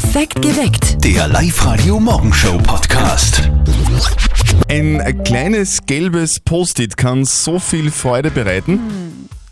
Perfekt 0.00 0.40
geweckt. 0.42 1.04
Der 1.04 1.26
Live-Radio 1.26 1.98
Morgenshow 1.98 2.56
Podcast. 2.58 3.50
Ein 4.68 5.24
kleines 5.24 5.80
gelbes 5.86 6.38
Post-it 6.38 6.96
kann 6.96 7.24
so 7.24 7.58
viel 7.58 7.90
Freude 7.90 8.30
bereiten. 8.30 8.78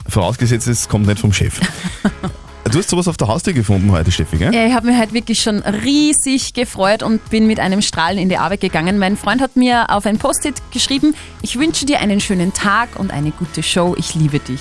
Vorausgesetzt, 0.09 0.69
es 0.69 0.89
kommt 0.89 1.09
nicht 1.09 1.19
vom 1.19 1.33
Chef. 1.33 1.59
Du 2.71 2.79
hast 2.81 2.91
sowas 2.91 3.07
auf 3.07 3.17
der 3.17 3.29
Haustür 3.29 3.53
gefunden 3.53 3.93
heute, 3.93 4.11
Steffi, 4.11 4.39
gell? 4.39 4.53
Ja, 4.53 4.67
ich 4.67 4.75
habe 4.75 4.89
mich 4.89 4.97
halt 4.97 5.13
wirklich 5.13 5.41
schon 5.41 5.61
riesig 5.61 6.53
gefreut 6.53 7.05
und 7.05 7.31
bin 7.31 7.47
mit 7.47 7.61
einem 7.61 7.81
Strahlen 7.81 8.19
in 8.19 8.29
die 8.29 8.39
Arbeit 8.39 8.61
gegangen. 8.61 8.99
Mein 8.99 9.17
Freund 9.17 9.41
hat 9.41 9.55
mir 9.55 9.89
auf 9.89 10.05
ein 10.05 10.19
Post-it 10.19 10.57
geschrieben, 10.73 11.15
ich 11.43 11.59
wünsche 11.61 11.87
dir 11.87 12.01
einen 12.01 12.21
schönen 12.21 12.53
Tag 12.53 12.99
und 12.99 13.13
eine 13.13 13.31
gute 13.31 13.63
Show, 13.63 13.95
ich 13.97 14.17
liebe 14.17 14.41
dich. 14.41 14.61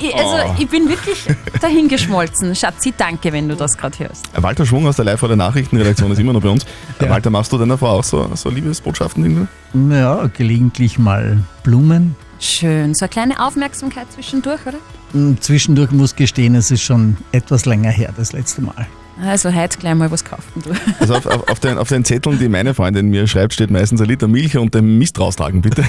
Ich, 0.00 0.14
also 0.14 0.54
ich 0.58 0.68
bin 0.68 0.88
wirklich 0.88 1.26
dahingeschmolzen. 1.60 2.54
Schatzi, 2.54 2.94
danke, 2.96 3.32
wenn 3.32 3.48
du 3.48 3.56
das 3.56 3.76
gerade 3.76 3.98
hörst. 3.98 4.28
Walter 4.34 4.64
Schwung 4.64 4.86
aus 4.86 4.96
der 4.96 5.04
live 5.04 5.20
der 5.20 5.36
Nachrichtenredaktion 5.36 6.10
ist 6.10 6.18
immer 6.18 6.32
noch 6.32 6.40
bei 6.40 6.48
uns. 6.48 6.64
Walter, 6.98 7.30
machst 7.30 7.52
du 7.52 7.58
deiner 7.58 7.76
Frau 7.76 7.98
auch 7.98 8.04
so, 8.04 8.30
so 8.34 8.48
Liebesbotschaften? 8.48 9.24
irgendwie? 9.24 9.94
Ja, 9.94 10.28
gelegentlich 10.36 10.98
mal 10.98 11.42
Blumen. 11.62 12.16
Schön, 12.38 12.94
so 12.94 13.04
eine 13.04 13.10
kleine 13.10 13.46
Aufmerksamkeit 13.46 14.10
zwischendurch, 14.12 14.60
oder? 14.66 14.78
Hm, 15.12 15.38
Zwischendurch 15.40 15.90
muss 15.90 16.16
gestehen, 16.16 16.54
es 16.54 16.70
ist 16.70 16.82
schon 16.82 17.18
etwas 17.32 17.66
länger 17.66 17.90
her, 17.90 18.14
das 18.16 18.32
letzte 18.32 18.62
Mal. 18.62 18.86
Also 19.22 19.54
heute 19.54 19.78
gleich 19.78 19.94
mal 19.94 20.10
was 20.10 20.24
kaufen, 20.24 20.62
du. 20.64 20.70
Also 20.98 21.14
auf, 21.16 21.26
auf, 21.26 21.48
auf, 21.50 21.60
den, 21.60 21.76
auf 21.76 21.88
den 21.88 22.06
Zetteln, 22.06 22.38
die 22.38 22.48
meine 22.48 22.72
Freundin 22.72 23.08
mir 23.10 23.26
schreibt, 23.26 23.52
steht 23.52 23.70
meistens 23.70 24.00
ein 24.00 24.06
Liter 24.08 24.28
Milch 24.28 24.56
und 24.56 24.74
den 24.74 24.96
Mist 24.98 25.20
raustragen, 25.20 25.60
bitte. 25.60 25.82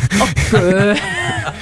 Äh, 0.52 0.96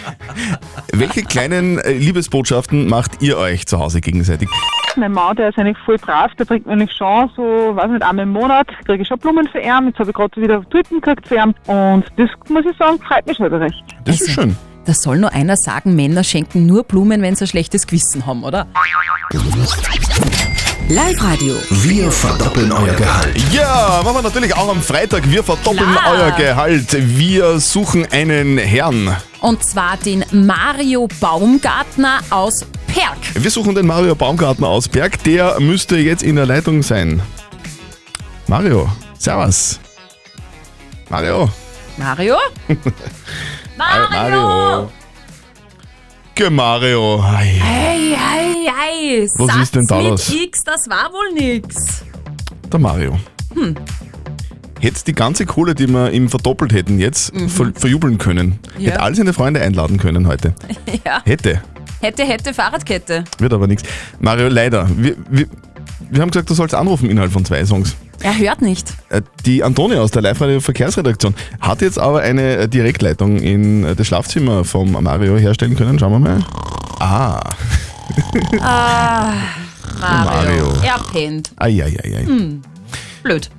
Welche 0.93 1.23
kleinen 1.23 1.77
äh, 1.79 1.93
Liebesbotschaften 1.93 2.87
macht 2.87 3.21
ihr 3.21 3.37
euch 3.37 3.67
zu 3.67 3.79
Hause 3.79 4.01
gegenseitig? 4.01 4.49
Mein 4.95 5.11
Mann, 5.11 5.35
der 5.35 5.49
ist 5.49 5.57
eigentlich 5.57 5.77
voll 5.85 5.97
brav, 5.97 6.33
der 6.35 6.45
bringt 6.45 6.65
mir 6.65 6.75
nämlich 6.75 6.95
schon 6.95 7.29
so, 7.35 7.43
weiß 7.75 7.91
nicht, 7.91 8.03
einmal 8.03 8.23
im 8.23 8.31
Monat 8.31 8.67
kriege 8.85 9.03
ich 9.03 9.07
schon 9.07 9.19
Blumen 9.19 9.47
für 9.47 9.59
ihn. 9.59 9.87
Jetzt 9.87 9.99
habe 9.99 10.09
ich 10.09 10.15
gerade 10.15 10.41
wieder 10.41 10.67
Tulpen 10.69 10.99
gekriegt 10.99 11.27
für 11.27 11.35
ihn. 11.35 11.53
Und 11.67 12.05
das 12.17 12.29
muss 12.49 12.65
ich 12.69 12.75
sagen, 12.77 12.99
freut 12.99 13.25
mich 13.27 13.37
selber 13.37 13.59
recht. 13.59 13.83
Das 14.05 14.19
ist 14.19 14.31
schön. 14.31 14.55
da 14.85 14.93
soll 14.93 15.19
nur 15.19 15.31
einer 15.31 15.55
sagen, 15.57 15.95
Männer 15.95 16.23
schenken 16.23 16.65
nur 16.65 16.83
Blumen, 16.83 17.21
wenn 17.21 17.35
sie 17.35 17.45
ein 17.45 17.47
schlechtes 17.47 17.85
Gewissen 17.85 18.25
haben, 18.25 18.43
oder? 18.43 18.67
Live-Radio. 20.91 21.53
Wir 21.69 22.11
verdoppeln 22.11 22.71
euer 22.71 22.95
Gehalt. 22.95 23.37
Ja, 23.51 24.01
machen 24.03 24.15
wir 24.15 24.21
natürlich 24.23 24.55
auch 24.55 24.69
am 24.69 24.81
Freitag. 24.81 25.29
Wir 25.29 25.43
verdoppeln 25.43 25.91
Klar. 25.91 26.13
euer 26.13 26.31
Gehalt. 26.31 26.87
Wir 27.15 27.59
suchen 27.59 28.07
einen 28.11 28.57
Herrn. 28.57 29.15
Und 29.39 29.63
zwar 29.63 29.97
den 29.97 30.25
Mario 30.31 31.07
Baumgartner 31.19 32.21
aus 32.31 32.65
Perg. 32.87 33.17
Wir 33.35 33.51
suchen 33.51 33.75
den 33.75 33.85
Mario 33.85 34.15
Baumgartner 34.15 34.67
aus 34.67 34.89
Berg. 34.89 35.23
Der 35.25 35.59
müsste 35.59 35.95
jetzt 35.97 36.23
in 36.23 36.37
der 36.37 36.47
Leitung 36.47 36.81
sein. 36.81 37.21
Mario, 38.47 38.89
servus. 39.15 39.79
Mario. 41.07 41.51
Mario? 41.97 42.35
Mario! 43.77 44.89
Mario. 46.39 46.45
Ge 46.45 46.49
Mario. 46.49 47.21
Ei. 47.21 47.59
Hey, 47.59 48.15
hey, 48.15 48.69
hey! 48.73 49.27
Was 49.35 49.47
Satz 49.47 49.61
ist 49.63 49.75
denn 49.75 49.85
da 49.87 49.97
mit 49.97 50.11
los? 50.11 50.33
X, 50.33 50.63
das 50.63 50.89
war 50.89 51.11
wohl 51.11 51.33
nix. 51.33 52.03
Der 52.71 52.79
Mario. 52.79 53.19
Hm. 53.53 53.75
Hätte 54.79 55.03
die 55.05 55.13
ganze 55.13 55.45
Kohle, 55.45 55.75
die 55.75 55.87
wir 55.87 56.11
ihm 56.11 56.29
verdoppelt 56.29 56.71
hätten, 56.71 56.97
jetzt 56.97 57.33
ver 57.49 57.73
verjubeln 57.75 58.17
können. 58.17 58.59
Mhm. 58.77 58.81
Ja. 58.81 58.91
Hätte 58.91 59.01
all 59.01 59.15
seine 59.15 59.33
Freunde 59.33 59.61
einladen 59.61 59.97
können 59.97 60.27
heute. 60.27 60.53
Ja. 61.05 61.21
Hätte. 61.25 61.61
Hätte, 61.99 62.23
hätte, 62.23 62.53
Fahrradkette. 62.53 63.25
Wird 63.39 63.51
aber 63.51 63.67
nichts. 63.67 63.83
Mario, 64.21 64.47
leider. 64.47 64.87
Wir, 64.95 65.17
wir, 65.29 65.47
wir 66.09 66.21
haben 66.21 66.31
gesagt, 66.31 66.49
du 66.49 66.53
sollst 66.53 66.73
anrufen 66.73 67.09
innerhalb 67.09 67.33
von 67.33 67.43
zwei 67.43 67.65
Songs. 67.65 67.97
Er 68.21 68.37
hört 68.37 68.61
nicht. 68.61 68.93
Äh, 69.09 69.21
Die 69.45 69.63
Antonia 69.63 70.01
aus 70.01 70.11
der 70.11 70.21
Live-Radio-Verkehrsredaktion 70.21 71.33
hat 71.61 71.81
jetzt 71.81 71.97
aber 71.97 72.19
eine 72.21 72.57
äh, 72.57 72.67
Direktleitung 72.67 73.37
in 73.39 73.83
äh, 73.85 73.95
das 73.95 74.07
Schlafzimmer 74.07 74.63
vom 74.65 74.91
Mario 74.91 75.37
herstellen 75.37 75.75
können. 75.75 75.97
Schauen 75.99 76.11
wir 76.13 76.19
mal. 76.19 76.43
Ah, 76.99 77.39
Ah, 80.01 80.23
Mario. 80.25 80.65
Mario. 80.65 80.73
Er 80.83 80.99
pennt. 81.11 81.51
eieiei. 81.57 82.25
Blöd. 83.23 83.49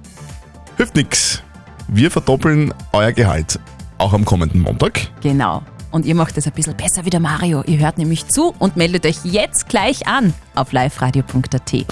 Hilft 0.76 0.96
nix. 0.96 1.42
Wir 1.88 2.10
verdoppeln 2.10 2.72
euer 2.92 3.12
Gehalt. 3.12 3.58
Auch 3.98 4.12
am 4.14 4.24
kommenden 4.24 4.60
Montag. 4.62 5.08
Genau. 5.22 5.62
Und 5.90 6.06
ihr 6.06 6.14
macht 6.14 6.36
es 6.38 6.46
ein 6.46 6.52
bisschen 6.52 6.76
besser 6.76 7.04
wie 7.04 7.10
der 7.10 7.20
Mario. 7.20 7.62
Ihr 7.66 7.78
hört 7.78 7.98
nämlich 7.98 8.28
zu 8.28 8.54
und 8.58 8.76
meldet 8.76 9.04
euch 9.06 9.18
jetzt 9.24 9.68
gleich 9.68 10.06
an 10.06 10.32
auf 10.54 10.72
liveradio.at. 10.72 11.86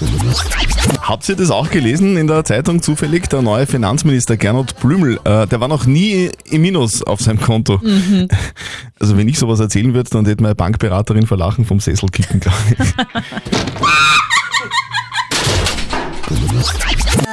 Habt 1.01 1.29
ihr 1.29 1.35
das 1.35 1.51
auch 1.51 1.69
gelesen 1.69 2.15
in 2.15 2.27
der 2.27 2.45
Zeitung 2.45 2.81
zufällig? 2.81 3.27
Der 3.29 3.41
neue 3.41 3.67
Finanzminister 3.67 4.37
Gernot 4.37 4.79
Blümel, 4.79 5.19
äh, 5.25 5.47
der 5.47 5.59
war 5.59 5.67
noch 5.67 5.85
nie 5.85 6.29
im 6.45 6.61
Minus 6.61 7.03
auf 7.03 7.19
seinem 7.19 7.41
Konto. 7.41 7.81
Also 8.99 9.17
wenn 9.17 9.27
ich 9.27 9.37
sowas 9.37 9.59
erzählen 9.59 9.93
würde, 9.93 10.09
dann 10.09 10.25
hätte 10.25 10.41
meine 10.43 10.55
Bankberaterin 10.55 11.27
vor 11.27 11.37
Lachen 11.37 11.65
vom 11.65 11.79
Sessel 11.79 12.09
kicken, 12.09 12.39
glaube 12.39 12.57
ich. 12.79 12.93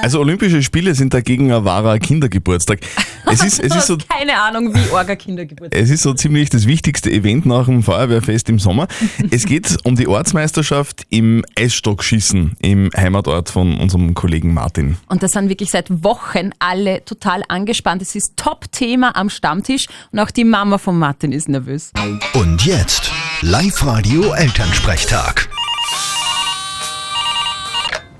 Also 0.02 0.20
Olympische 0.20 0.62
Spiele 0.62 0.94
sind 0.94 1.12
dagegen 1.14 1.52
ein 1.52 1.64
wahrer 1.64 1.98
Kindergeburtstag. 1.98 2.80
Es 3.26 3.42
ist, 3.42 3.58
es 3.58 3.74
ist 3.74 3.86
so 3.86 3.96
keine 4.08 4.40
Ahnung, 4.40 4.72
wie 4.74 4.90
Orga 4.90 5.16
Kindergeburtstag. 5.16 5.80
es 5.80 5.90
ist 5.90 6.02
so 6.02 6.14
ziemlich 6.14 6.48
das 6.48 6.66
wichtigste 6.66 7.10
Event 7.10 7.44
nach 7.44 7.66
dem 7.66 7.82
Feuerwehrfest 7.82 8.48
im 8.48 8.58
Sommer. 8.58 8.86
Es 9.30 9.44
geht 9.44 9.76
um 9.84 9.96
die 9.96 10.06
Ortsmeisterschaft 10.06 11.06
im 11.10 11.44
Eisstockschießen 11.58 12.56
im 12.60 12.90
Heimatort 12.96 13.50
von 13.50 13.78
unserem 13.78 14.14
Kollegen 14.14 14.54
Martin. 14.54 14.96
Und 15.08 15.22
da 15.22 15.28
sind 15.28 15.48
wirklich 15.48 15.70
seit 15.70 16.04
Wochen 16.04 16.50
alle 16.58 17.04
total 17.04 17.42
angespannt. 17.48 18.02
Es 18.02 18.14
ist 18.14 18.36
Top-Thema 18.36 19.16
am 19.16 19.28
Stammtisch 19.28 19.88
und 20.12 20.20
auch 20.20 20.30
die 20.30 20.44
Mama 20.44 20.78
von 20.78 20.98
Martin 20.98 21.32
ist 21.32 21.48
nervös. 21.48 21.92
Und 22.34 22.64
jetzt 22.64 23.10
Live-Radio 23.42 24.32
Elternsprechtag. 24.32 25.48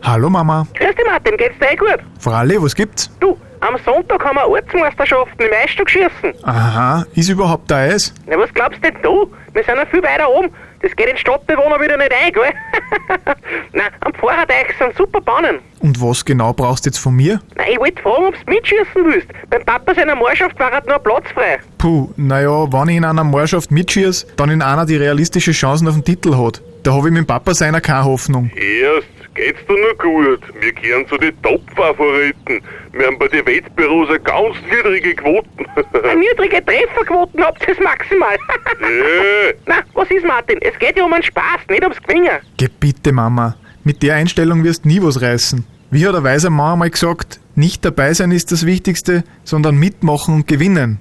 Hallo 0.07 0.31
Mama. 0.31 0.69
Grüß 0.75 0.95
dich 0.95 1.05
Martin, 1.05 1.37
geht's 1.37 1.59
dir 1.59 1.73
eh 1.73 1.75
gut? 1.75 1.99
Fralli, 2.21 2.63
was 2.63 2.77
gibt's? 2.77 3.11
Du, 3.19 3.37
am 3.59 3.77
Sonntag 3.85 4.25
haben 4.25 4.37
wir 4.37 4.47
Ortsmeisterschaften 4.47 5.47
im 5.47 5.53
Eisstock 5.53 5.91
schießen. 5.91 6.33
Aha, 6.45 7.05
ist 7.17 7.29
überhaupt 7.29 7.69
da 7.69 7.79
Eis? 7.79 8.15
Na, 8.29 8.39
was 8.39 8.55
glaubst 8.55 8.85
denn 8.85 8.95
du? 9.03 9.29
Wir 9.53 9.65
sind 9.65 9.75
ja 9.75 9.85
viel 9.87 10.05
weiter 10.05 10.31
oben. 10.31 10.51
Das 10.81 10.95
geht 10.95 11.09
den 11.09 11.17
Stadtbewohner 11.17 11.81
wieder 11.81 11.97
nicht 11.97 12.13
ein, 12.13 12.33
gell? 12.33 12.45
Nein, 13.73 13.89
am 13.99 14.15
Pfarrerteich 14.15 14.69
sind 14.79 14.97
super 14.97 15.21
Bahnen. 15.21 15.59
Und 15.81 16.01
was 16.01 16.25
genau 16.25 16.53
brauchst 16.53 16.87
du 16.87 16.91
jetzt 16.91 16.99
von 16.99 17.17
mir? 17.17 17.41
Na, 17.57 17.65
ich 17.69 17.77
wollte 17.77 18.01
fragen, 18.01 18.27
ob 18.27 18.35
du 18.47 18.53
mitschießen 18.53 19.05
willst. 19.05 19.27
Beim 19.51 19.65
Papa 19.65 19.93
seiner 19.93 20.15
Mannschaft 20.15 20.57
war 20.61 20.71
halt 20.71 20.87
nur 20.87 21.01
Platz 21.01 21.25
frei. 21.35 21.59
Puh, 21.79 22.11
naja, 22.17 22.73
wenn 22.73 22.89
ich 22.91 22.97
in 22.99 23.05
einer 23.05 23.25
Mannschaft 23.25 23.73
mitschieß, 23.73 24.29
dann 24.37 24.51
in 24.51 24.63
einer, 24.63 24.87
die 24.87 24.97
realistische 24.97 25.51
Chancen 25.51 25.89
auf 25.89 25.95
den 25.95 26.05
Titel 26.05 26.37
hat. 26.37 26.63
Da 26.85 26.93
habe 26.93 27.09
ich 27.09 27.13
mit 27.13 27.25
dem 27.25 27.27
Papa 27.27 27.53
seiner 27.55 27.81
keine 27.81 28.05
Hoffnung. 28.05 28.53
Erst 28.55 29.09
geht's 29.37 29.61
dir 29.67 29.75
nur 29.75 29.95
gut. 29.97 30.41
Wir 30.61 30.73
gehören 30.73 31.07
zu 31.07 31.17
den 31.19 31.41
Top-Favoriten. 31.43 32.63
Wir 32.93 33.07
haben 33.07 33.19
bei 33.19 33.29
den 33.29 33.47
Wettbüros 33.47 34.09
eine 34.09 34.21
ganz 34.21 34.57
niedrige 34.71 35.15
Quoten. 35.15 35.67
Eine 36.05 36.21
niedrige 36.21 36.65
Trefferquoten 36.65 37.45
habt 37.45 37.67
ihr 37.69 37.83
maximal. 37.83 38.35
ja, 38.81 39.53
Na, 39.67 39.75
was 39.95 40.11
ist 40.11 40.25
Martin? 40.25 40.59
Es 40.63 40.79
geht 40.79 40.97
ja 40.97 41.05
um 41.05 41.13
einen 41.13 41.23
Spaß, 41.23 41.61
nicht 41.69 41.83
ums 41.83 42.03
Gewinnen. 42.03 42.39
Geh 42.57 42.69
bitte, 42.81 43.13
Mama. 43.13 43.57
Mit 43.85 44.03
der 44.03 44.15
Einstellung 44.15 44.65
wirst 44.65 44.87
nie 44.87 45.03
was 45.03 45.21
reißen. 45.21 45.65
Wie 45.91 46.07
hat 46.07 46.15
ein 46.15 46.25
weiser 46.25 46.51
Mann 46.51 46.73
einmal 46.73 46.91
gesagt, 46.91 47.41
nicht 47.55 47.85
dabei 47.85 48.15
sein 48.15 48.33
ist 48.33 48.51
das 48.53 48.67
Wichtigste, 48.67 49.25
sondern 49.45 49.77
mitmachen 49.77 50.35
und 50.35 50.47
gewinnen. 50.47 50.99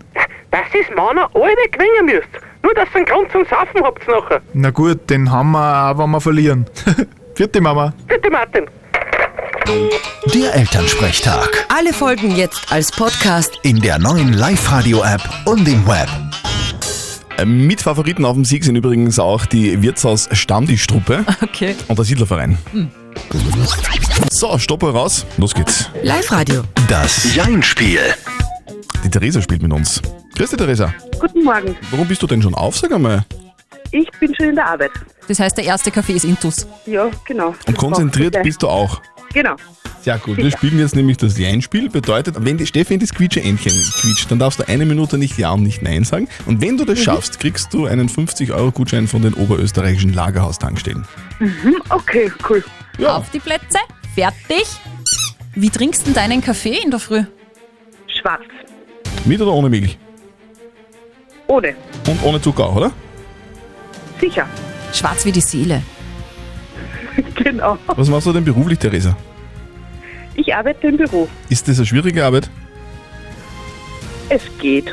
Das 0.52 0.68
ist 0.74 0.90
Männer 0.90 1.30
alle 1.34 1.70
gewinnen 1.72 2.06
müsst. 2.06 2.30
Nur, 2.62 2.74
dass 2.74 2.90
ihr 2.90 2.98
einen 2.98 3.06
Grund 3.06 3.32
zum 3.32 3.46
Saufen 3.46 3.84
habt 3.84 4.08
nachher. 4.08 4.42
Na 4.54 4.72
gut, 4.72 5.10
den 5.10 5.32
haben 5.32 5.52
wir 5.52 5.92
auch, 5.92 5.98
wenn 5.98 6.12
wir 6.12 6.22
verlieren. 6.22 6.66
Vierte 7.36 7.62
Mama. 7.62 7.94
Bitte 8.08 8.30
Martin. 8.30 8.66
Der 10.34 10.54
Elternsprechtag. 10.56 11.66
Alle 11.70 11.92
Folgen 11.94 12.36
jetzt 12.36 12.72
als 12.72 12.92
Podcast. 12.92 13.60
In 13.64 13.80
der 13.82 14.00
neuen 14.00 14.34
Live-Radio-App 14.34 15.22
und 15.46 15.68
im 15.68 15.86
Web. 15.88 16.08
Äh, 17.38 17.46
Mit 17.46 17.82
Favoriten 17.82 18.24
auf 18.26 18.36
dem 18.36 18.46
Sieg 18.46 18.64
sind 18.64 18.76
übrigens 18.76 19.20
auch 19.20 19.46
die 19.46 19.82
Wirtshaus 19.82 20.30
Stammtischtruppe 20.32 21.26
Okay. 21.42 21.76
und 21.88 21.98
der 21.98 22.06
Siedlerverein. 22.06 22.58
So, 24.32 24.58
Stopper 24.58 24.92
raus. 24.92 25.26
Los 25.38 25.54
geht's. 25.54 25.90
Live-Radio. 26.04 26.64
Das 26.88 27.34
Jein-Spiel. 27.36 28.00
Die 29.04 29.10
Theresa 29.10 29.42
spielt 29.42 29.62
mit 29.62 29.74
uns. 29.74 30.02
Grüß 30.36 30.50
dich, 30.52 30.58
Theresa. 30.58 30.94
Guten 31.20 31.44
Morgen. 31.44 31.76
Warum 31.92 32.08
bist 32.08 32.22
du 32.22 32.28
denn 32.28 32.42
schon 32.42 32.56
auf, 32.56 32.78
sag 32.78 32.92
einmal? 32.94 33.26
Ich 33.96 34.12
bin 34.20 34.36
schon 34.36 34.50
in 34.50 34.56
der 34.56 34.68
Arbeit. 34.68 34.92
Das 35.30 35.40
heißt, 35.40 35.58
der 35.58 35.64
erste 35.64 35.90
Kaffee 35.90 36.14
ist 36.14 36.26
Intus. 36.26 36.68
Ja, 36.86 37.10
genau. 37.26 37.56
Und 37.66 37.78
konzentriert 37.78 38.36
bist 38.44 38.62
du 38.62 38.68
auch. 38.68 39.02
Genau. 39.34 39.56
Sehr 40.02 40.18
gut. 40.18 40.36
Wir 40.36 40.52
spielen 40.52 40.80
jetzt 40.80 40.98
nämlich 40.98 41.16
das 41.16 41.38
Jein-Spiel. 41.38 41.90
Bedeutet, 41.90 42.36
wenn 42.40 42.58
die 42.58 42.68
Steffi 42.68 42.96
in 42.96 43.00
das 43.00 43.14
Quietsche-Entchen 43.14 43.72
quietscht, 44.02 44.30
dann 44.30 44.38
darfst 44.38 44.60
du 44.60 44.68
eine 44.68 44.86
Minute 44.86 45.18
nicht 45.18 45.38
Ja 45.38 45.52
und 45.52 45.64
nicht 45.64 45.82
Nein 45.82 46.04
sagen. 46.04 46.28
Und 46.46 46.62
wenn 46.62 46.78
du 46.78 46.84
das 46.84 47.00
schaffst, 47.00 47.40
kriegst 47.40 47.74
du 47.74 47.86
einen 47.86 48.10
50-Euro-Gutschein 48.10 49.08
von 49.08 49.22
den 49.22 49.34
oberösterreichischen 49.34 50.14
Lagerhaustankstellen. 50.14 51.06
Mhm, 51.40 51.82
okay, 51.88 52.30
cool. 52.50 52.64
Ja. 52.98 53.16
Auf 53.16 53.30
die 53.32 53.40
Plätze. 53.40 53.80
fertig. 54.14 54.66
Wie 55.56 55.70
trinkst 55.70 56.02
du 56.02 56.12
denn 56.12 56.16
deinen 56.16 56.42
Kaffee 56.42 56.80
in 56.84 56.92
der 56.92 57.00
Früh? 57.00 57.24
Schwarz. 58.08 58.44
Mit 59.24 59.42
oder 59.42 59.54
ohne 59.54 59.70
Milch? 59.70 59.98
Ohne. 61.48 61.76
Und 62.08 62.22
ohne 62.24 62.42
Zucker 62.42 62.66
auch, 62.66 62.76
oder? 62.76 62.92
Sicher. 64.20 64.48
Schwarz 64.94 65.26
wie 65.26 65.32
die 65.32 65.42
Seele. 65.42 65.82
Genau. 67.36 67.78
Was 67.88 68.10
machst 68.10 68.26
du 68.28 68.34
denn 68.34 68.44
beruflich, 68.44 68.80
Theresa? 68.80 69.16
Ich 70.36 70.54
arbeite 70.54 70.88
im 70.88 70.98
Büro. 70.98 71.28
Ist 71.50 71.68
das 71.68 71.78
eine 71.78 71.86
schwierige 71.86 72.26
Arbeit? 72.26 72.50
Es 74.30 74.42
geht. 74.60 74.92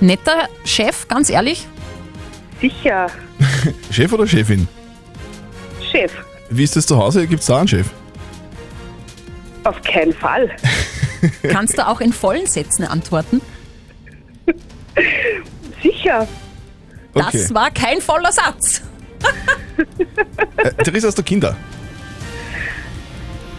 Netter 0.00 0.48
Chef, 0.64 1.08
ganz 1.08 1.30
ehrlich. 1.30 1.66
Sicher. 2.60 3.06
Chef 3.90 4.12
oder 4.12 4.26
Chefin? 4.26 4.68
Chef. 5.90 6.12
Wie 6.50 6.64
ist 6.64 6.76
das 6.76 6.86
zu 6.86 6.96
Hause? 6.98 7.26
Gibt 7.26 7.40
es 7.40 7.46
da 7.46 7.58
einen 7.58 7.68
Chef? 7.68 7.86
Auf 9.64 9.80
keinen 9.82 10.12
Fall. 10.12 10.50
Kannst 11.48 11.78
du 11.78 11.86
auch 11.86 12.00
in 12.00 12.12
vollen 12.12 12.46
Sätzen 12.46 12.84
antworten? 12.84 13.40
Sicher. 15.82 16.28
Das 17.14 17.26
Okay. 17.28 17.46
war 17.54 17.70
kein 17.70 18.00
voller 18.00 18.32
Satz. 18.32 18.82
Äh, 20.56 20.72
Theresa, 20.82 21.08
hast 21.08 21.18
du 21.18 21.22
Kinder? 21.22 21.56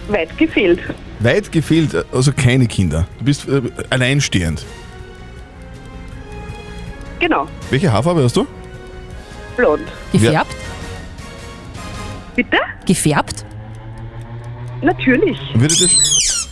Weit 0.08 0.38
gefehlt. 0.38 0.80
Weit 1.20 1.52
gefehlt, 1.52 1.94
äh, 1.94 2.04
also 2.12 2.32
keine 2.34 2.68
Kinder. 2.68 3.08
Du 3.20 3.26
bist 3.26 3.48
äh, 3.48 3.62
alleinstehend. 3.90 4.66
Genau. 7.20 7.48
Welche 7.70 7.92
Haarfarbe 7.92 8.24
hast 8.24 8.36
du? 8.36 8.46
Blond. 9.56 9.84
Gefärbt? 10.12 10.54
Bitte? 12.36 12.58
Gefärbt? 12.86 13.46
Natürlich. 14.82 15.38
Würde 15.54 15.74
das... 15.76 16.50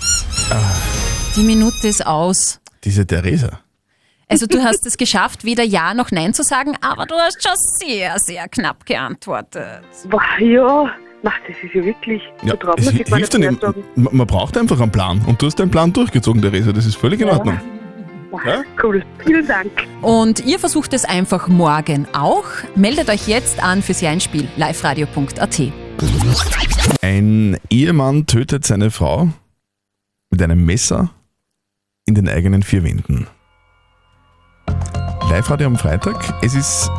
Die 1.36 1.42
Minute 1.44 1.88
ist 1.88 2.06
aus. 2.06 2.60
Diese 2.84 3.06
Theresa. 3.06 3.60
Also 4.34 4.48
du 4.48 4.64
hast 4.64 4.84
es 4.88 4.98
geschafft, 4.98 5.46
weder 5.46 5.64
Ja 5.64 5.94
noch 5.94 6.10
Nein 6.10 6.34
zu 6.34 6.42
sagen, 6.42 6.76
aber 6.82 7.06
du 7.06 7.14
hast 7.14 7.44
schon 7.44 7.54
sehr, 7.56 8.18
sehr 8.18 8.48
knapp 8.48 8.84
geantwortet. 8.84 9.84
Boah, 10.10 10.24
ja. 10.40 10.90
Mach, 11.22 11.36
das 11.48 11.56
ist 11.64 11.76
ja 11.76 11.86
wirklich. 11.86 12.20
Ja, 12.42 12.56
so 12.60 12.74
es 12.76 12.90
hilft 12.90 13.32
sagen. 13.32 13.84
Man 13.96 14.18
man 14.18 14.26
braucht 14.26 14.58
einfach 14.58 14.82
einen 14.82 14.92
Plan. 14.92 15.22
Und 15.28 15.40
du 15.40 15.46
hast 15.46 15.60
deinen 15.60 15.70
Plan 15.70 15.94
durchgezogen, 15.94 16.42
Theresa. 16.42 16.72
Das 16.72 16.88
ist 16.88 16.96
völlig 16.96 17.22
in 17.22 17.30
Ordnung. 17.30 17.62
Ja? 18.44 18.64
Cool. 18.82 19.06
Vielen 19.24 19.46
Dank. 19.46 19.72
Und 20.02 20.44
ihr 20.48 20.58
versucht 20.58 20.94
es 20.94 21.06
einfach 21.06 21.48
morgen 21.48 22.08
auch. 22.14 22.46
Meldet 22.76 23.10
euch 23.10 23.28
jetzt 23.28 23.62
an 23.62 23.84
fürs 23.84 24.02
Jeinspiel 24.02 24.48
liveradio.at. 24.58 25.62
Ein 27.04 27.60
Ehemann 27.70 28.26
tötet 28.26 28.66
seine 28.66 28.90
Frau 28.90 29.30
mit 30.32 30.42
einem 30.42 30.66
Messer 30.66 31.12
in 32.08 32.16
den 32.16 32.28
eigenen 32.28 32.64
vier 32.64 32.84
Wänden. 32.84 33.28
Live-Radio 35.34 35.66
am 35.66 35.78
Freitag. 35.78 36.32
Es 36.44 36.54
ist 36.54 36.92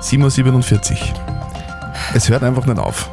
7.47 0.00 0.90
Uhr. 0.90 0.98
Es 2.12 2.28
hört 2.28 2.42
einfach 2.42 2.66
nicht 2.66 2.80
auf. 2.80 3.08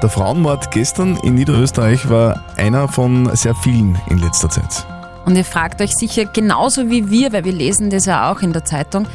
Der 0.00 0.08
Frauenmord 0.08 0.70
gestern 0.70 1.18
in 1.18 1.34
Niederösterreich 1.34 2.08
war 2.08 2.42
einer 2.56 2.88
von 2.88 3.36
sehr 3.36 3.54
vielen 3.54 4.00
in 4.08 4.16
letzter 4.16 4.48
Zeit. 4.48 4.86
Und 5.26 5.36
ihr 5.36 5.44
fragt 5.44 5.82
euch 5.82 5.94
sicher 5.94 6.24
genauso 6.24 6.88
wie 6.88 7.10
wir, 7.10 7.34
weil 7.34 7.44
wir 7.44 7.52
lesen 7.52 7.90
das 7.90 8.06
ja 8.06 8.32
auch 8.32 8.40
in 8.40 8.54
der 8.54 8.64
Zeitung, 8.64 9.06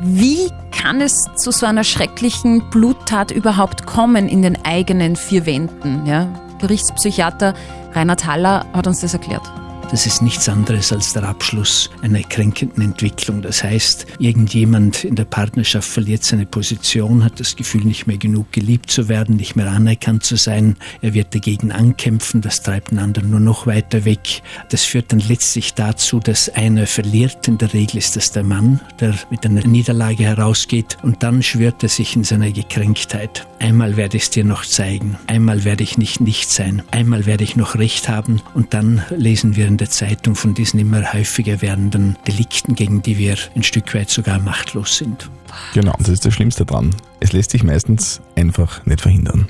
wie 0.00 0.50
kann 0.72 1.00
es 1.00 1.26
zu 1.36 1.52
so 1.52 1.64
einer 1.64 1.84
schrecklichen 1.84 2.68
Bluttat 2.70 3.30
überhaupt 3.30 3.86
kommen 3.86 4.28
in 4.28 4.42
den 4.42 4.64
eigenen 4.64 5.14
vier 5.14 5.46
Wänden? 5.46 6.06
Ja? 6.06 6.26
Gerichtspsychiater 6.58 7.54
Reinhard 7.92 8.26
Haller 8.26 8.66
hat 8.72 8.88
uns 8.88 8.98
das 8.98 9.14
erklärt. 9.14 9.59
Das 9.90 10.06
ist 10.06 10.22
nichts 10.22 10.48
anderes 10.48 10.92
als 10.92 11.14
der 11.14 11.24
Abschluss 11.24 11.90
einer 12.00 12.20
kränkenden 12.20 12.84
Entwicklung. 12.84 13.42
Das 13.42 13.64
heißt, 13.64 14.06
irgendjemand 14.20 15.02
in 15.02 15.16
der 15.16 15.24
Partnerschaft 15.24 15.88
verliert 15.88 16.22
seine 16.22 16.46
Position, 16.46 17.24
hat 17.24 17.40
das 17.40 17.56
Gefühl, 17.56 17.84
nicht 17.84 18.06
mehr 18.06 18.16
genug 18.16 18.52
geliebt 18.52 18.92
zu 18.92 19.08
werden, 19.08 19.34
nicht 19.34 19.56
mehr 19.56 19.68
anerkannt 19.68 20.22
zu 20.22 20.36
sein. 20.36 20.76
Er 21.02 21.12
wird 21.12 21.34
dagegen 21.34 21.72
ankämpfen, 21.72 22.40
das 22.40 22.62
treibt 22.62 22.92
den 22.92 23.00
anderen 23.00 23.30
nur 23.30 23.40
noch 23.40 23.66
weiter 23.66 24.04
weg. 24.04 24.42
Das 24.68 24.84
führt 24.84 25.10
dann 25.10 25.18
letztlich 25.18 25.74
dazu, 25.74 26.20
dass 26.20 26.48
einer 26.48 26.86
verliert. 26.86 27.48
In 27.48 27.58
der 27.58 27.74
Regel 27.74 27.98
ist 27.98 28.14
das 28.14 28.30
der 28.30 28.44
Mann, 28.44 28.80
der 29.00 29.14
mit 29.28 29.44
einer 29.44 29.66
Niederlage 29.66 30.22
herausgeht 30.22 30.98
und 31.02 31.24
dann 31.24 31.42
schwört 31.42 31.82
er 31.82 31.88
sich 31.88 32.14
in 32.14 32.22
seiner 32.22 32.52
Gekränktheit. 32.52 33.44
Einmal 33.58 33.96
werde 33.96 34.16
ich 34.16 34.22
es 34.22 34.30
dir 34.30 34.44
noch 34.44 34.64
zeigen, 34.64 35.18
einmal 35.26 35.64
werde 35.64 35.82
ich 35.82 35.98
nicht 35.98 36.20
nicht 36.20 36.50
sein, 36.50 36.82
einmal 36.92 37.26
werde 37.26 37.42
ich 37.42 37.56
noch 37.56 37.74
Recht 37.74 38.08
haben 38.08 38.40
und 38.54 38.72
dann 38.72 39.02
lesen 39.10 39.56
wir 39.56 39.66
in 39.66 39.79
der 39.80 39.90
Zeitung 39.90 40.34
von 40.34 40.54
diesen 40.54 40.78
immer 40.78 41.12
häufiger 41.12 41.62
werdenden 41.62 42.16
Delikten, 42.26 42.74
gegen 42.74 43.02
die 43.02 43.18
wir 43.18 43.36
ein 43.54 43.62
Stück 43.62 43.94
weit 43.94 44.10
sogar 44.10 44.38
machtlos 44.38 44.96
sind. 44.96 45.30
Genau, 45.74 45.94
das 45.98 46.10
ist 46.10 46.24
das 46.24 46.34
Schlimmste 46.34 46.64
dran. 46.64 46.94
Es 47.20 47.32
lässt 47.32 47.50
sich 47.50 47.62
meistens 47.62 48.20
einfach 48.36 48.84
nicht 48.86 49.00
verhindern. 49.00 49.46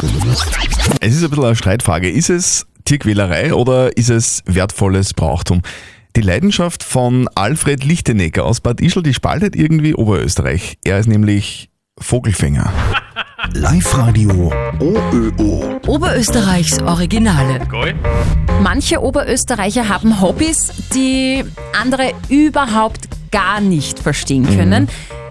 Es 1.00 1.15
ist 1.15 1.25
ein 1.25 1.31
bisschen 1.31 1.44
eine 1.44 1.56
Streitfrage. 1.56 2.09
Ist 2.09 2.31
es 2.31 2.67
Tierquälerei 2.85 3.53
oder 3.55 3.97
ist 3.97 4.09
es 4.11 4.43
wertvolles 4.47 5.15
Brauchtum? 5.15 5.62
Die 6.17 6.23
Leidenschaft 6.23 6.82
von 6.82 7.29
Alfred 7.35 7.85
Lichtenecker 7.85 8.44
aus 8.44 8.61
Bad 8.61 8.81
Ischl, 8.81 9.03
die 9.03 9.15
spaltet 9.15 9.55
irgendwie 9.55 9.94
Oberösterreich. 9.94 10.79
Er 10.85 10.99
ist 10.99 11.06
nämlich 11.06 11.71
Vogelfänger. 12.00 12.73
Live-Radio 13.48 14.52
OÖO. 14.81 15.81
Oberösterreichs 15.87 16.78
Originale. 16.82 17.66
Manche 18.62 19.02
Oberösterreicher 19.02 19.88
haben 19.88 20.20
Hobbys, 20.20 20.70
die 20.94 21.42
andere 21.81 22.12
überhaupt 22.28 23.08
gar 23.31 23.60
nicht 23.62 23.98
verstehen 23.98 24.44
können. 24.44 24.88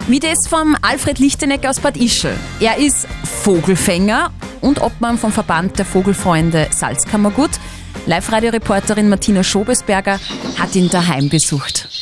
Wie 0.08 0.20
das 0.20 0.48
vom 0.48 0.76
Alfred 0.82 1.20
Lichtenecker 1.20 1.70
aus 1.70 1.80
Bad 1.80 1.98
Ischl. 1.98 2.34
Er 2.60 2.78
ist 2.78 3.08
Vogelfänger 3.44 4.32
und 4.62 4.82
Obmann 4.82 5.20
vom 5.20 5.32
Verband 5.32 5.78
der 5.78 5.86
Vogelfreunde 5.86 6.68
Salzkammergut. 6.72 7.52
Live-Radio-Reporterin 8.08 9.10
Martina 9.10 9.44
Schobesberger 9.44 10.20
hat 10.58 10.76
ihn 10.76 10.90
daheim 10.90 11.30
besucht. 11.30 11.99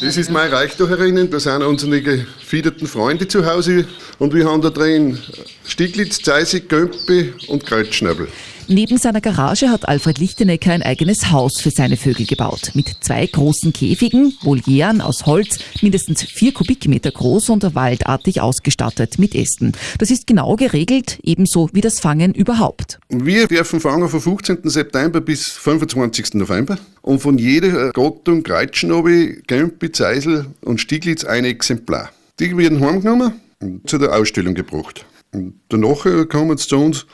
Das 0.00 0.16
ist 0.16 0.30
mein 0.30 0.52
Reich 0.52 0.76
da 0.76 0.86
herinnen. 0.86 1.28
Da 1.28 1.40
sind 1.40 1.62
unsere 1.62 2.00
gefiederten 2.00 2.86
Freunde 2.86 3.26
zu 3.26 3.44
Hause. 3.44 3.84
Und 4.20 4.32
wir 4.32 4.48
haben 4.48 4.62
da 4.62 4.70
drin 4.70 5.18
Stieglitz, 5.66 6.18
Zeisig, 6.18 6.68
Gömpe 6.68 7.34
und 7.48 7.66
Kreuzschnabel. 7.66 8.28
Neben 8.70 8.98
seiner 8.98 9.22
Garage 9.22 9.70
hat 9.70 9.88
Alfred 9.88 10.18
Lichtenecker 10.18 10.72
ein 10.72 10.82
eigenes 10.82 11.30
Haus 11.30 11.58
für 11.58 11.70
seine 11.70 11.96
Vögel 11.96 12.26
gebaut. 12.26 12.72
Mit 12.74 12.98
zwei 13.00 13.24
großen 13.24 13.72
Käfigen, 13.72 14.36
Volieren 14.42 15.00
aus 15.00 15.24
Holz, 15.24 15.58
mindestens 15.80 16.22
vier 16.22 16.52
Kubikmeter 16.52 17.10
groß 17.10 17.48
und 17.48 17.74
waldartig 17.74 18.42
ausgestattet 18.42 19.18
mit 19.18 19.34
Ästen. 19.34 19.72
Das 19.96 20.10
ist 20.10 20.26
genau 20.26 20.54
geregelt, 20.56 21.18
ebenso 21.22 21.70
wie 21.72 21.80
das 21.80 21.98
Fangen 21.98 22.34
überhaupt. 22.34 22.98
Wir 23.08 23.46
dürfen 23.46 23.80
fangen 23.80 24.06
vom 24.06 24.20
15. 24.20 24.58
September 24.64 25.22
bis 25.22 25.48
25. 25.48 26.34
November. 26.34 26.76
Und 27.00 27.20
von 27.20 27.38
jeder 27.38 27.90
Gattung 27.92 28.42
Kreuzschnabel, 28.42 29.44
Gömpe, 29.46 29.92
Zeisel 29.92 30.44
und 30.60 30.78
Stieglitz 30.78 31.24
ein 31.24 31.46
Exemplar. 31.46 32.10
Die 32.38 32.54
werden 32.54 32.80
heimgenommen 32.80 33.32
und 33.60 33.88
zu 33.88 33.96
der 33.96 34.14
Ausstellung 34.14 34.52
gebracht. 34.52 35.06
Und 35.32 35.54
danach 35.70 36.04
äh, 36.04 36.26
kommen 36.26 36.58
sie 36.58 36.68
zu 36.68 36.76
uns 36.76 37.06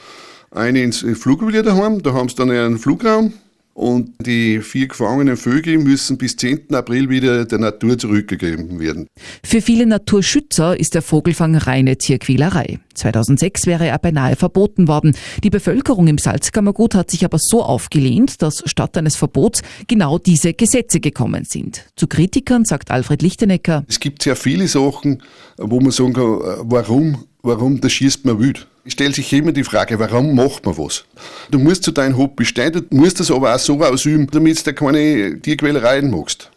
eine 0.54 0.82
ins 0.82 1.04
Fluggebiet 1.14 1.66
daheim, 1.66 2.02
da 2.02 2.12
haben 2.12 2.28
sie 2.28 2.36
dann 2.36 2.50
einen 2.50 2.78
Flugraum 2.78 3.32
und 3.74 4.12
die 4.24 4.60
vier 4.60 4.86
gefangenen 4.86 5.36
Vögel 5.36 5.78
müssen 5.78 6.16
bis 6.16 6.36
10. 6.36 6.72
April 6.72 7.08
wieder 7.08 7.44
der 7.44 7.58
Natur 7.58 7.98
zurückgegeben 7.98 8.78
werden. 8.78 9.08
Für 9.42 9.60
viele 9.60 9.84
Naturschützer 9.84 10.78
ist 10.78 10.94
der 10.94 11.02
Vogelfang 11.02 11.56
reine 11.56 11.98
Tierquälerei. 11.98 12.78
2006 12.94 13.66
wäre 13.66 13.88
er 13.88 13.98
beinahe 13.98 14.36
verboten 14.36 14.86
worden. 14.86 15.16
Die 15.42 15.50
Bevölkerung 15.50 16.06
im 16.06 16.18
Salzkammergut 16.18 16.94
hat 16.94 17.10
sich 17.10 17.24
aber 17.24 17.38
so 17.40 17.64
aufgelehnt, 17.64 18.40
dass 18.42 18.62
statt 18.66 18.96
eines 18.96 19.16
Verbots 19.16 19.62
genau 19.88 20.18
diese 20.18 20.54
Gesetze 20.54 21.00
gekommen 21.00 21.44
sind. 21.44 21.84
Zu 21.96 22.06
Kritikern 22.06 22.64
sagt 22.64 22.92
Alfred 22.92 23.22
Lichtenecker, 23.22 23.84
Es 23.88 23.98
gibt 23.98 24.22
sehr 24.22 24.36
viele 24.36 24.68
Sachen, 24.68 25.20
wo 25.58 25.80
man 25.80 25.90
sagen 25.90 26.12
kann, 26.12 26.22
äh, 26.22 26.56
warum, 26.62 27.24
warum, 27.42 27.80
da 27.80 27.88
schießt 27.88 28.24
man 28.24 28.38
wild. 28.38 28.68
Stellt 28.86 29.14
sich 29.14 29.32
immer 29.32 29.52
die 29.52 29.64
Frage, 29.64 29.98
warum 29.98 30.34
macht 30.34 30.66
man 30.66 30.76
was? 30.76 31.04
Du 31.50 31.58
musst 31.58 31.84
zu 31.84 31.90
deinem 31.90 32.18
Hobby 32.18 32.44
stehen, 32.44 32.72
du 32.72 32.82
musst 32.90 33.18
das 33.18 33.30
aber 33.30 33.54
auch 33.54 33.58
so 33.58 33.82
ausüben, 33.82 34.26
damit 34.30 34.66
du 34.66 34.74
keine 34.74 35.40
Tierquälereien 35.40 36.10
machst. 36.10 36.50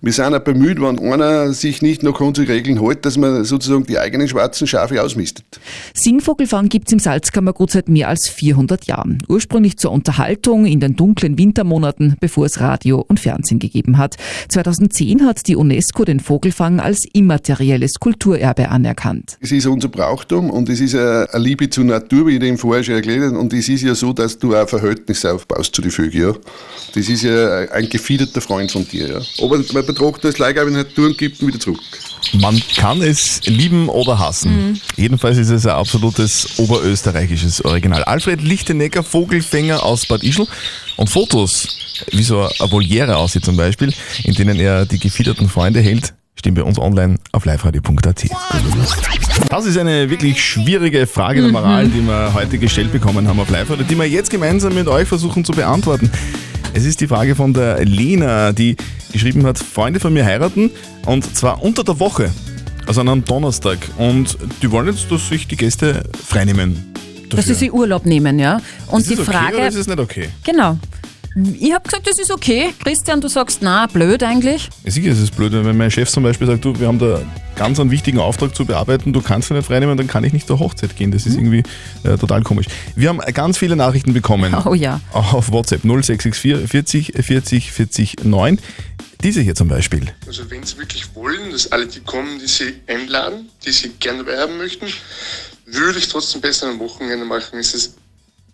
Wir 0.00 0.12
sind 0.12 0.34
auch 0.34 0.40
bemüht, 0.40 0.80
wenn 0.80 0.98
einer 0.98 1.52
sich 1.52 1.82
nicht 1.82 2.02
nach 2.02 2.20
unsere 2.20 2.48
Regeln 2.48 2.80
hält, 2.80 3.04
dass 3.04 3.16
man 3.16 3.44
sozusagen 3.44 3.84
die 3.84 3.98
eigenen 3.98 4.28
schwarzen 4.28 4.66
Schafe 4.66 5.02
ausmistet. 5.02 5.44
Singvogelfang 5.94 6.68
gibt's 6.68 6.92
im 6.92 6.98
Salzkammergut 6.98 7.70
seit 7.70 7.88
mehr 7.88 8.08
als 8.08 8.28
400 8.28 8.84
Jahren. 8.86 9.22
Ursprünglich 9.28 9.76
zur 9.78 9.92
Unterhaltung 9.92 10.66
in 10.66 10.80
den 10.80 10.96
dunklen 10.96 11.38
Wintermonaten, 11.38 12.16
bevor 12.20 12.46
es 12.46 12.60
Radio 12.60 13.04
und 13.06 13.20
Fernsehen 13.20 13.58
gegeben 13.58 13.98
hat. 13.98 14.16
2010 14.48 15.26
hat 15.26 15.46
die 15.46 15.56
UNESCO 15.56 16.04
den 16.04 16.20
Vogelfang 16.20 16.80
als 16.80 17.04
immaterielles 17.12 17.94
Kulturerbe 18.00 18.68
anerkannt. 18.68 19.38
Es 19.40 19.52
ist 19.52 19.66
unser 19.66 19.88
Brauchtum 19.88 20.50
und 20.50 20.68
es 20.68 20.80
ist 20.80 20.94
eine 20.94 21.26
Liebe 21.34 21.68
zur 21.70 21.84
Natur, 21.84 22.26
wie 22.26 22.34
ich 22.34 22.40
dem 22.40 22.58
vorher 22.58 22.84
schon 22.84 22.94
erklärt 22.94 23.22
habe. 23.22 23.38
Und 23.38 23.52
es 23.52 23.68
ist 23.68 23.82
ja 23.82 23.94
so, 23.94 24.12
dass 24.12 24.38
du 24.38 24.54
auch 24.54 24.68
Verhältnisse 24.68 25.32
aufbaust 25.32 25.74
zu 25.74 25.82
den 25.82 25.90
Vögeln. 25.90 26.12
Ja. 26.12 26.34
Das 26.94 27.08
ist 27.08 27.22
ja 27.22 27.60
ein 27.70 27.88
gefiederter 27.88 28.40
Freund 28.40 28.70
von 28.70 28.86
dir. 28.86 29.08
Ja. 29.08 29.44
Aber 29.44 29.61
man 29.72 29.86
betrachtet 29.86 30.24
das 30.24 30.34
gleich, 30.34 30.56
wenn 30.56 30.74
es 30.76 30.94
Touren 30.94 31.16
gibt, 31.16 31.44
wieder 31.46 31.58
zurück. 31.58 31.80
Man 32.40 32.60
kann 32.76 33.02
es 33.02 33.40
lieben 33.44 33.88
oder 33.88 34.18
hassen. 34.18 34.80
Jedenfalls 34.96 35.38
ist 35.38 35.50
es 35.50 35.66
ein 35.66 35.72
absolutes 35.72 36.58
oberösterreichisches 36.58 37.64
Original. 37.64 38.04
Alfred 38.04 38.40
Lichtenecker, 38.40 39.02
Vogelfänger 39.02 39.82
aus 39.82 40.06
Bad 40.06 40.22
Ischl 40.22 40.46
und 40.96 41.10
Fotos, 41.10 42.04
wie 42.10 42.22
so 42.22 42.40
eine 42.40 42.70
Voliere 42.70 43.16
aussieht 43.16 43.44
zum 43.44 43.56
Beispiel, 43.56 43.92
in 44.24 44.34
denen 44.34 44.58
er 44.58 44.86
die 44.86 44.98
gefiederten 44.98 45.48
Freunde 45.48 45.80
hält, 45.80 46.14
stehen 46.34 46.54
bei 46.54 46.62
uns 46.62 46.78
online 46.78 47.16
auf 47.32 47.44
liveradio.at. 47.44 48.24
Das 49.48 49.66
ist 49.66 49.76
eine 49.76 50.08
wirklich 50.08 50.42
schwierige 50.42 51.06
Frage 51.06 51.42
der 51.42 51.52
Moral, 51.52 51.88
die 51.88 52.00
wir 52.00 52.32
heute 52.34 52.58
gestellt 52.58 52.92
bekommen 52.92 53.28
haben 53.28 53.38
auf 53.40 53.50
live 53.50 53.70
radio 53.70 53.84
die 53.84 53.96
wir 53.96 54.08
jetzt 54.08 54.30
gemeinsam 54.30 54.74
mit 54.74 54.88
euch 54.88 55.06
versuchen 55.06 55.44
zu 55.44 55.52
beantworten. 55.52 56.10
Es 56.74 56.86
ist 56.86 57.00
die 57.02 57.06
Frage 57.06 57.34
von 57.34 57.52
der 57.52 57.84
Lena, 57.84 58.52
die 58.52 58.76
geschrieben 59.12 59.44
hat, 59.44 59.58
Freunde 59.58 60.00
von 60.00 60.12
mir 60.12 60.24
heiraten 60.24 60.70
und 61.04 61.36
zwar 61.36 61.62
unter 61.62 61.84
der 61.84 62.00
Woche, 62.00 62.30
also 62.86 63.02
an 63.02 63.08
einem 63.08 63.24
Donnerstag. 63.24 63.78
Und 63.98 64.38
die 64.62 64.70
wollen 64.70 64.86
jetzt, 64.86 65.10
dass 65.10 65.28
sich 65.28 65.46
die 65.46 65.56
Gäste 65.56 66.02
freinehmen. 66.26 66.94
Dass 67.28 67.46
sie 67.46 67.54
sich 67.54 67.72
Urlaub 67.72 68.06
nehmen, 68.06 68.38
ja. 68.38 68.60
Und 68.88 69.00
ist 69.00 69.10
die 69.10 69.14
okay 69.14 69.24
Frage. 69.24 69.56
oder 69.56 69.68
ist 69.68 69.74
es 69.74 69.86
nicht 69.86 70.00
okay? 70.00 70.28
Genau. 70.44 70.78
Ich 71.34 71.72
habe 71.72 71.84
gesagt, 71.84 72.06
das 72.06 72.18
ist 72.18 72.30
okay. 72.30 72.74
Christian, 72.82 73.20
du 73.20 73.28
sagst, 73.28 73.60
na, 73.62 73.86
blöd 73.86 74.22
eigentlich. 74.22 74.68
Ja, 74.84 74.90
sicher 74.90 75.10
ist 75.10 75.20
es 75.20 75.30
blöd, 75.30 75.52
wenn 75.52 75.76
mein 75.76 75.90
Chef 75.90 76.10
zum 76.10 76.22
Beispiel 76.22 76.46
sagt, 76.46 76.64
du, 76.64 76.78
wir 76.78 76.88
haben 76.88 76.98
da 76.98 77.22
ganz 77.56 77.80
einen 77.80 77.90
wichtigen 77.90 78.18
Auftrag 78.18 78.54
zu 78.54 78.64
bearbeiten, 78.64 79.12
du 79.12 79.22
kannst 79.22 79.48
dich 79.50 79.56
nicht 79.56 79.66
freinehmen, 79.66 79.96
dann 79.96 80.06
kann 80.06 80.24
ich 80.24 80.32
nicht 80.32 80.46
zur 80.46 80.58
Hochzeit 80.58 80.96
gehen. 80.96 81.10
Das 81.10 81.26
ist 81.26 81.36
irgendwie 81.36 81.62
äh, 82.04 82.16
total 82.18 82.42
komisch. 82.42 82.66
Wir 82.96 83.08
haben 83.08 83.18
ganz 83.32 83.58
viele 83.58 83.76
Nachrichten 83.76 84.12
bekommen. 84.12 84.54
Oh 84.64 84.74
ja. 84.74 85.00
Auf 85.12 85.50
WhatsApp 85.52 85.82
0664 85.84 86.68
40 86.68 87.12
40 87.24 87.72
40 87.72 88.24
9. 88.24 88.58
Diese 89.22 89.40
hier 89.40 89.54
zum 89.54 89.68
Beispiel. 89.68 90.12
Also 90.26 90.50
wenn 90.50 90.64
Sie 90.64 90.78
wirklich 90.78 91.14
wollen, 91.14 91.52
dass 91.52 91.70
alle 91.70 91.86
die 91.86 92.00
kommen, 92.00 92.40
die 92.40 92.48
Sie 92.48 92.74
einladen, 92.88 93.48
die 93.64 93.70
Sie 93.70 93.90
gerne 94.00 94.24
dabei 94.24 94.38
haben 94.40 94.58
möchten, 94.58 94.86
würde 95.66 95.98
ich 95.98 96.08
trotzdem 96.08 96.40
besser 96.40 96.68
am 96.68 96.80
Wochenende 96.80 97.24
machen. 97.24 97.58
Es 97.58 97.72
ist 97.72 97.96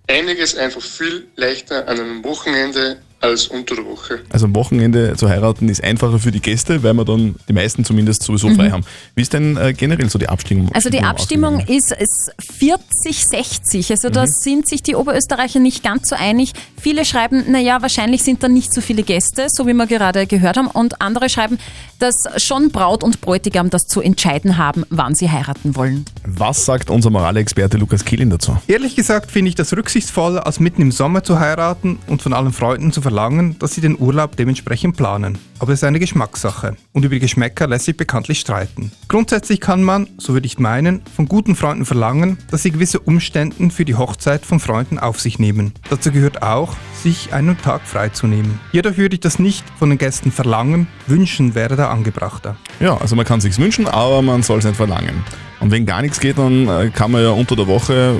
einiges 0.08 0.56
einfach 0.56 0.82
viel 0.82 1.28
leichter 1.36 1.86
an 1.86 2.00
einem 2.00 2.24
Wochenende 2.24 3.00
als 3.20 3.48
unter 3.48 3.74
der 3.74 3.84
Woche. 3.84 4.20
Also 4.30 4.46
am 4.46 4.54
Wochenende 4.54 5.16
zu 5.16 5.28
heiraten 5.28 5.68
ist 5.68 5.82
einfacher 5.82 6.18
für 6.18 6.30
die 6.30 6.40
Gäste, 6.40 6.82
weil 6.82 6.94
wir 6.94 7.04
dann 7.04 7.34
die 7.48 7.52
meisten 7.52 7.84
zumindest 7.84 8.22
sowieso 8.22 8.48
frei 8.50 8.70
haben. 8.70 8.84
Wie 9.16 9.22
ist 9.22 9.32
denn 9.32 9.56
äh, 9.56 9.72
generell 9.72 10.08
so 10.08 10.18
die 10.18 10.28
Abstimmung? 10.28 10.70
Also 10.72 10.88
die 10.88 11.00
Abstimmung 11.00 11.60
ist, 11.60 11.92
ist 11.92 12.32
40-60. 12.60 13.90
Also 13.90 14.10
da 14.10 14.26
sind 14.26 14.68
sich 14.68 14.82
die 14.82 14.94
Oberösterreicher 14.94 15.58
nicht 15.58 15.82
ganz 15.82 16.08
so 16.08 16.16
einig. 16.16 16.52
Viele 16.80 17.04
schreiben, 17.04 17.50
naja, 17.50 17.82
wahrscheinlich 17.82 18.22
sind 18.22 18.42
da 18.42 18.48
nicht 18.48 18.72
so 18.72 18.80
viele 18.80 19.02
Gäste, 19.02 19.46
so 19.48 19.66
wie 19.66 19.74
wir 19.74 19.86
gerade 19.86 20.26
gehört 20.26 20.56
haben. 20.56 20.68
Und 20.68 21.00
andere 21.00 21.28
schreiben, 21.28 21.58
dass 21.98 22.24
schon 22.36 22.70
Braut 22.70 23.02
und 23.02 23.20
Bräutigam 23.20 23.70
das 23.70 23.88
zu 23.88 24.00
entscheiden 24.00 24.58
haben, 24.58 24.84
wann 24.90 25.16
sie 25.16 25.28
heiraten 25.30 25.74
wollen. 25.74 26.04
Was 26.24 26.64
sagt 26.64 26.90
unser 26.90 27.10
Moralexperte 27.10 27.78
Lukas 27.78 28.04
Kehlin 28.04 28.30
dazu? 28.30 28.56
Ehrlich 28.68 28.94
gesagt 28.94 29.30
finde 29.32 29.48
ich 29.48 29.56
das 29.56 29.72
rücksichtsvoll, 29.72 30.38
als 30.38 30.60
mitten 30.60 30.82
im 30.82 30.92
Sommer 30.92 31.24
zu 31.24 31.40
heiraten 31.40 31.98
und 32.06 32.22
von 32.22 32.32
allen 32.32 32.52
Freunden 32.52 32.92
zu 32.92 33.02
verlangen, 33.08 33.58
dass 33.58 33.74
sie 33.74 33.80
den 33.80 33.98
Urlaub 33.98 34.36
dementsprechend 34.36 34.98
planen. 34.98 35.38
Aber 35.60 35.72
es 35.72 35.78
ist 35.78 35.84
eine 35.84 35.98
Geschmackssache 35.98 36.76
und 36.92 37.06
über 37.06 37.14
die 37.14 37.20
Geschmäcker 37.20 37.66
lässt 37.66 37.86
sich 37.86 37.96
bekanntlich 37.96 38.38
streiten. 38.38 38.92
Grundsätzlich 39.08 39.60
kann 39.60 39.82
man, 39.82 40.08
so 40.18 40.34
würde 40.34 40.44
ich 40.44 40.58
meinen, 40.58 41.00
von 41.16 41.26
guten 41.26 41.56
Freunden 41.56 41.86
verlangen, 41.86 42.36
dass 42.50 42.64
sie 42.64 42.70
gewisse 42.70 43.00
Umständen 43.00 43.70
für 43.70 43.86
die 43.86 43.94
Hochzeit 43.94 44.44
von 44.44 44.60
Freunden 44.60 44.98
auf 44.98 45.20
sich 45.20 45.38
nehmen. 45.38 45.72
Dazu 45.88 46.12
gehört 46.12 46.42
auch, 46.42 46.76
sich 47.02 47.32
einen 47.32 47.56
Tag 47.56 47.80
freizunehmen. 47.86 48.60
Jedoch 48.72 48.98
würde 48.98 49.14
ich 49.14 49.20
das 49.20 49.38
nicht 49.38 49.64
von 49.78 49.88
den 49.88 49.96
Gästen 49.96 50.30
verlangen, 50.30 50.86
wünschen 51.06 51.54
wäre 51.54 51.76
da 51.76 51.88
angebrachter. 51.88 52.58
Ja, 52.78 52.98
also 52.98 53.16
man 53.16 53.24
kann 53.24 53.40
sich's 53.40 53.58
wünschen, 53.58 53.88
aber 53.88 54.20
man 54.20 54.42
soll 54.42 54.58
es 54.58 54.66
nicht 54.66 54.76
verlangen. 54.76 55.24
Und 55.60 55.70
wenn 55.70 55.86
gar 55.86 56.02
nichts 56.02 56.20
geht, 56.20 56.36
dann 56.36 56.68
äh, 56.68 56.90
kann 56.90 57.10
man 57.10 57.22
ja 57.22 57.30
unter 57.30 57.56
der 57.56 57.68
Woche 57.68 58.16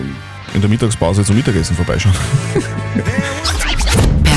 in 0.55 0.63
der 0.63 0.71
Mittagspause 0.71 1.25
zum 1.25 1.37
Mittagessen 1.37 1.77
vorbeischauen. 1.77 2.15